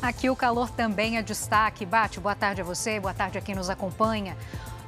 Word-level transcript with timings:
Aqui 0.00 0.30
o 0.30 0.36
calor 0.36 0.70
também 0.70 1.18
é 1.18 1.22
destaque. 1.22 1.84
Bate, 1.84 2.20
boa 2.20 2.34
tarde 2.34 2.60
a 2.60 2.64
você, 2.64 3.00
boa 3.00 3.12
tarde 3.12 3.36
a 3.36 3.40
quem 3.40 3.54
nos 3.54 3.68
acompanha. 3.68 4.36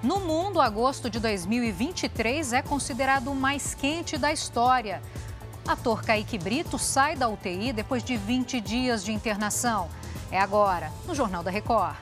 No 0.03 0.21
mundo, 0.21 0.61
agosto 0.61 1.11
de 1.11 1.19
2023 1.19 2.53
é 2.53 2.63
considerado 2.63 3.31
o 3.31 3.35
mais 3.35 3.75
quente 3.75 4.17
da 4.17 4.33
história. 4.33 5.03
Ator 5.67 6.03
Kaique 6.03 6.39
Brito 6.39 6.79
sai 6.79 7.17
da 7.17 7.29
UTI 7.29 7.73
depois 7.73 8.03
de 8.03 8.17
20 8.17 8.61
dias 8.61 9.05
de 9.05 9.13
internação. 9.13 9.89
É 10.31 10.39
agora, 10.39 10.93
no 11.07 11.15
Jornal 11.15 11.43
da 11.43 11.51
Record. 11.51 11.97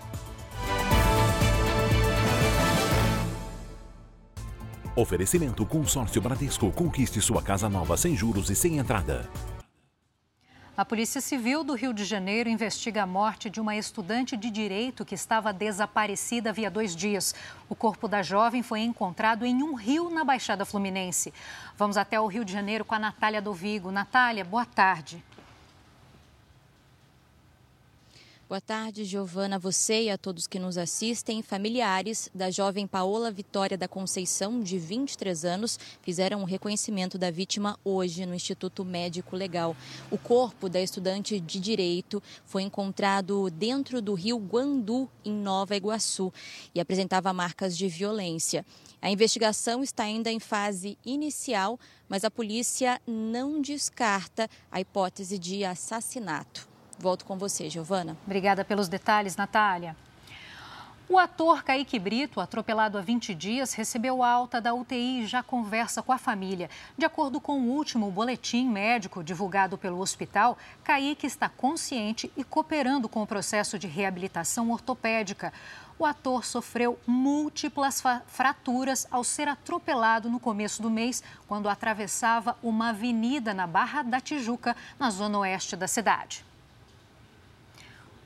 Oferecimento 4.95 5.65
Consórcio 5.65 6.21
Bradesco. 6.21 6.71
Conquiste 6.73 7.21
sua 7.21 7.41
casa 7.41 7.69
nova 7.69 7.97
sem 7.97 8.15
juros 8.15 8.51
e 8.51 8.55
sem 8.55 8.79
entrada. 8.79 9.29
A 10.79 10.85
Polícia 10.85 11.21
Civil 11.21 11.65
do 11.65 11.75
Rio 11.75 11.93
de 11.93 12.05
Janeiro 12.05 12.49
investiga 12.49 13.03
a 13.03 13.07
morte 13.07 13.51
de 13.51 13.61
uma 13.61 13.75
estudante 13.75 14.37
de 14.37 14.49
direito 14.49 15.05
que 15.05 15.17
estava 15.17 15.53
desaparecida 15.53 16.51
havia 16.51 16.71
dois 16.71 16.95
dias. 16.95 17.35
O 17.69 17.75
corpo 17.75 18.07
da 18.07 18.23
jovem 18.23 18.63
foi 18.63 18.83
encontrado 18.83 19.45
em 19.45 19.61
um 19.61 19.75
rio 19.75 20.09
na 20.09 20.23
Baixada 20.23 20.65
Fluminense. 20.65 21.35
Vamos 21.77 21.97
até 21.97 22.21
o 22.21 22.29
Rio 22.29 22.45
de 22.45 22.53
Janeiro 22.53 22.85
com 22.85 22.95
a 22.95 22.99
Natália 23.01 23.43
Dovigo. 23.43 23.91
Natália, 23.91 24.45
boa 24.45 24.65
tarde. 24.65 25.21
Boa 28.49 28.63
tarde, 28.63 29.05
Giovana, 29.05 29.59
você 29.59 30.05
e 30.05 30.11
a 30.11 30.17
todos 30.17 30.47
que 30.47 30.59
nos 30.59 30.79
assistem. 30.79 31.43
Familiares 31.43 32.31
da 32.35 32.51
jovem 32.51 32.87
Paola 32.87 33.31
Vitória 33.31 33.77
da 33.77 33.87
Conceição, 33.87 34.63
de 34.63 34.79
23 34.79 35.45
anos, 35.45 35.79
fizeram 36.01 36.39
o 36.39 36.43
um 36.43 36.47
reconhecimento 36.47 37.19
da 37.19 37.31
vítima 37.31 37.79
hoje 37.85 38.25
no 38.25 38.35
Instituto 38.35 38.87
Médico 38.87 39.37
Legal. 39.37 39.77
O 40.11 40.17
corpo 40.17 40.67
da 40.67 40.81
estudante 40.81 41.39
de 41.39 41.61
direito 41.61 42.23
foi 42.47 42.63
encontrado 42.63 43.51
dentro 43.51 44.01
do 44.01 44.15
rio 44.15 44.39
Guandu, 44.39 45.11
em 45.23 45.35
Nova 45.35 45.77
Iguaçu, 45.77 46.33
e 46.75 46.81
apresentava 46.81 47.35
marcas 47.35 47.77
de 47.77 47.87
violência. 47.87 48.65
A 49.03 49.11
investigação 49.11 49.83
está 49.83 50.05
ainda 50.05 50.33
em 50.33 50.41
fase 50.41 50.97
inicial, 51.05 51.79
mas 52.09 52.25
a 52.25 52.31
polícia 52.31 52.99
não 53.07 53.61
descarta 53.61 54.49
a 54.73 54.81
hipótese 54.81 55.39
de 55.39 55.67
assassinato. 55.67 56.78
Volto 56.99 57.25
com 57.25 57.39
você, 57.39 57.71
Giovana. 57.71 58.17
Obrigada 58.27 58.65
pelos 58.65 58.89
detalhes, 58.89 59.37
Natália. 59.37 59.95
O 61.11 61.17
ator 61.17 61.63
Kaique 61.63 61.99
Brito, 61.99 62.39
atropelado 62.39 62.99
há 62.99 63.01
20 63.01 63.35
dias, 63.35 63.73
recebeu 63.73 64.23
alta 64.23 64.61
da 64.61 64.75
UTI 64.75 65.23
e 65.23 65.27
já 65.27 65.43
conversa 65.43 66.03
com 66.03 66.13
a 66.13 66.19
família. 66.19 66.69
De 66.99 67.07
acordo 67.07 67.41
com 67.41 67.59
o 67.59 67.71
último 67.71 68.11
boletim 68.11 68.69
médico 68.69 69.25
divulgado 69.25 69.79
pelo 69.79 70.01
hospital, 70.01 70.59
Kaique 70.85 71.27
está 71.27 71.49
consciente 71.49 72.31
e 72.37 72.45
cooperando 72.45 73.09
com 73.09 73.23
o 73.23 73.27
processo 73.27 73.79
de 73.79 73.87
reabilitação 73.87 74.71
ortopédica. 74.71 75.51
O 75.99 76.05
ator 76.05 76.45
sofreu 76.45 76.99
múltiplas 77.07 78.03
fraturas 78.27 79.07
ao 79.11 79.25
ser 79.25 79.49
atropelado 79.49 80.29
no 80.29 80.39
começo 80.39 80.83
do 80.83 80.91
mês, 80.91 81.23
quando 81.47 81.71
atravessava 81.71 82.55
uma 82.63 82.91
avenida 82.91 83.55
na 83.55 83.67
Barra 83.67 84.03
da 84.03 84.21
Tijuca, 84.21 84.77
na 84.99 85.09
zona 85.09 85.39
oeste 85.39 85.75
da 85.75 85.89
cidade. 85.89 86.48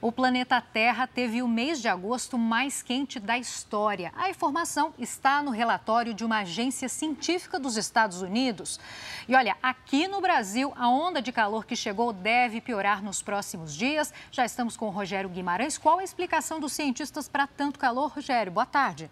O 0.02 0.10
planeta 0.10 0.60
Terra 0.60 1.06
teve 1.06 1.42
o 1.42 1.46
mês 1.46 1.80
de 1.80 1.86
agosto 1.86 2.36
mais 2.36 2.82
quente 2.82 3.20
da 3.20 3.38
história. 3.38 4.12
A 4.16 4.28
informação 4.28 4.92
está 4.98 5.40
no 5.40 5.52
relatório 5.52 6.12
de 6.12 6.24
uma 6.24 6.40
agência 6.40 6.88
científica 6.88 7.56
dos 7.56 7.76
Estados 7.76 8.20
Unidos. 8.20 8.80
E 9.28 9.36
olha, 9.36 9.56
aqui 9.62 10.08
no 10.08 10.20
Brasil, 10.20 10.72
a 10.74 10.88
onda 10.88 11.22
de 11.22 11.30
calor 11.30 11.64
que 11.64 11.76
chegou 11.76 12.12
deve 12.12 12.60
piorar 12.60 13.00
nos 13.00 13.22
próximos 13.22 13.76
dias. 13.76 14.12
Já 14.32 14.44
estamos 14.44 14.76
com 14.76 14.86
o 14.86 14.90
Rogério 14.90 15.30
Guimarães. 15.30 15.78
Qual 15.78 16.00
a 16.00 16.04
explicação 16.04 16.58
dos 16.58 16.72
cientistas 16.72 17.28
para 17.28 17.46
tanto 17.46 17.78
calor, 17.78 18.10
Rogério? 18.10 18.50
Boa 18.50 18.66
tarde. 18.66 19.08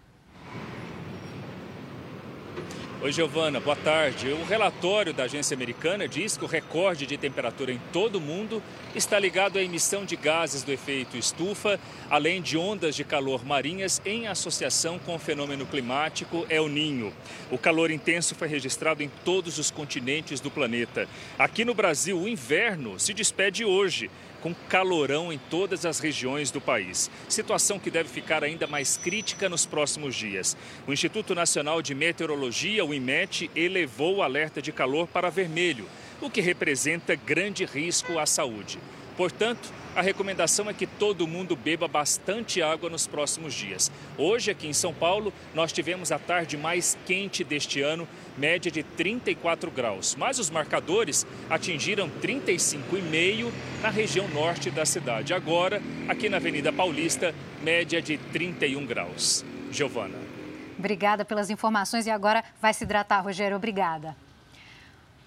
Oi, 3.03 3.11
Giovana, 3.11 3.59
boa 3.59 3.75
tarde. 3.75 4.29
O 4.29 4.45
relatório 4.45 5.11
da 5.11 5.23
agência 5.23 5.55
americana 5.55 6.07
diz 6.07 6.37
que 6.37 6.45
o 6.45 6.47
recorde 6.47 7.07
de 7.07 7.17
temperatura 7.17 7.71
em 7.71 7.81
todo 7.91 8.17
o 8.17 8.21
mundo 8.21 8.61
está 8.93 9.17
ligado 9.17 9.57
à 9.57 9.63
emissão 9.63 10.05
de 10.05 10.15
gases 10.15 10.61
do 10.61 10.71
efeito 10.71 11.17
estufa, 11.17 11.79
além 12.11 12.43
de 12.43 12.59
ondas 12.59 12.95
de 12.95 13.03
calor 13.03 13.43
marinhas 13.43 13.99
em 14.05 14.27
associação 14.27 14.99
com 14.99 15.15
o 15.15 15.19
fenômeno 15.19 15.65
climático 15.65 16.45
El 16.47 16.69
Ninho. 16.69 17.11
O 17.49 17.57
calor 17.57 17.89
intenso 17.89 18.35
foi 18.35 18.47
registrado 18.47 19.01
em 19.01 19.09
todos 19.25 19.57
os 19.57 19.71
continentes 19.71 20.39
do 20.39 20.51
planeta. 20.51 21.09
Aqui 21.39 21.65
no 21.65 21.73
Brasil, 21.73 22.19
o 22.19 22.27
inverno 22.27 22.99
se 22.99 23.15
despede 23.15 23.65
hoje 23.65 24.11
com 24.41 24.53
calorão 24.67 25.31
em 25.31 25.37
todas 25.49 25.85
as 25.85 25.99
regiões 25.99 26.51
do 26.51 26.59
país. 26.59 27.09
Situação 27.29 27.79
que 27.79 27.91
deve 27.91 28.09
ficar 28.09 28.43
ainda 28.43 28.67
mais 28.67 28.97
crítica 28.97 29.47
nos 29.47 29.65
próximos 29.65 30.15
dias. 30.15 30.57
O 30.87 30.91
Instituto 30.91 31.35
Nacional 31.35 31.81
de 31.81 31.93
Meteorologia, 31.93 32.83
o 32.83 32.90
IMET, 32.93 33.49
elevou 33.55 34.17
o 34.17 34.23
alerta 34.23 34.61
de 34.61 34.71
calor 34.71 35.07
para 35.07 35.29
vermelho, 35.29 35.87
o 36.21 36.29
que 36.29 36.41
representa 36.41 37.15
grande 37.15 37.65
risco 37.65 38.19
à 38.19 38.25
saúde. 38.25 38.79
Portanto, 39.17 39.71
a 39.93 40.01
recomendação 40.01 40.69
é 40.69 40.73
que 40.73 40.87
todo 40.87 41.27
mundo 41.27 41.53
beba 41.53 41.85
bastante 41.87 42.61
água 42.61 42.89
nos 42.89 43.07
próximos 43.07 43.53
dias. 43.53 43.91
Hoje, 44.17 44.49
aqui 44.49 44.67
em 44.67 44.73
São 44.73 44.93
Paulo, 44.93 45.33
nós 45.53 45.73
tivemos 45.73 46.13
a 46.13 46.17
tarde 46.17 46.55
mais 46.55 46.97
quente 47.05 47.43
deste 47.43 47.81
ano, 47.81 48.07
média 48.37 48.71
de 48.71 48.83
34 48.83 49.69
graus. 49.69 50.15
Mas 50.17 50.39
os 50.39 50.49
marcadores 50.49 51.27
atingiram 51.49 52.09
35,5 52.21 53.51
na 53.81 53.89
região 53.89 54.27
norte 54.29 54.71
da 54.71 54.85
cidade. 54.85 55.33
Agora, 55.33 55.81
aqui 56.07 56.29
na 56.29 56.37
Avenida 56.37 56.71
Paulista, 56.71 57.35
média 57.61 58.01
de 58.01 58.17
31 58.17 58.85
graus. 58.85 59.43
Giovana. 59.71 60.40
Obrigada 60.81 61.23
pelas 61.23 61.51
informações 61.51 62.07
e 62.07 62.09
agora 62.09 62.43
vai 62.59 62.73
se 62.73 62.85
hidratar, 62.85 63.23
Rogério. 63.23 63.55
Obrigada. 63.55 64.17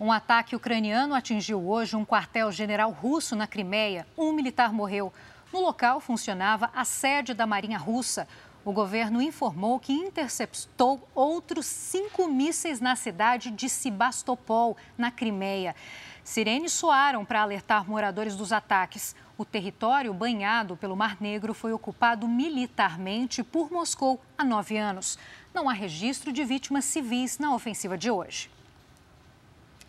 Um 0.01 0.11
ataque 0.11 0.57
ucraniano 0.57 1.15
atingiu 1.15 1.65
hoje 1.69 1.95
um 1.95 2.05
quartel-general 2.05 2.91
russo 2.91 3.37
na 3.37 3.47
Crimeia. 3.47 4.05
Um 4.19 4.33
militar 4.33 4.73
morreu. 4.73 5.13
No 5.53 5.61
local 5.61 6.01
funcionava 6.01 6.73
a 6.75 6.85
sede 6.85 7.35
da 7.35 7.47
Marinha 7.47 7.79
Russa. 7.79 8.27
O 8.65 8.73
governo 8.73 9.23
informou 9.23 9.79
que 9.79 9.93
interceptou 9.93 11.09
outros 11.15 11.67
cinco 11.67 12.27
mísseis 12.27 12.81
na 12.81 12.97
cidade 12.97 13.53
de 13.53 13.69
Sebastopol, 13.69 14.77
na 14.99 15.13
Crimeia. 15.13 15.77
Sirenes 16.25 16.73
soaram 16.73 17.25
para 17.25 17.43
alertar 17.43 17.89
moradores 17.89 18.35
dos 18.35 18.53
ataques. 18.53 19.15
O 19.37 19.45
território 19.45 20.13
banhado 20.15 20.77
pelo 20.77 20.97
Mar 20.97 21.19
Negro 21.21 21.55
foi 21.55 21.73
ocupado 21.73 22.27
militarmente 22.27 23.45
por 23.45 23.71
Moscou 23.71 24.21
há 24.37 24.43
nove 24.45 24.79
anos. 24.79 25.19
Não 25.55 25.69
há 25.69 25.73
registro 25.73 26.33
de 26.33 26.45
vítimas 26.45 26.85
civis 26.85 27.39
na 27.39 27.55
ofensiva 27.55 27.97
de 27.97 28.11
hoje. 28.11 28.51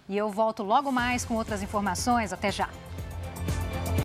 E 0.07 0.15
eu 0.15 0.29
volto 0.29 0.61
logo 0.61 0.91
mais 0.91 1.25
com 1.25 1.33
outras 1.33 1.63
informações. 1.63 2.31
Até 2.31 2.51
já! 2.51 2.69